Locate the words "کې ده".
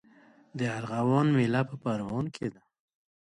2.35-2.61